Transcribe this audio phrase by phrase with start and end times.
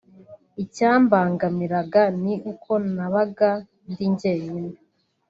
[0.63, 3.49] icyambangamiraga ni uko nabaga
[3.89, 4.73] ndi njyenyine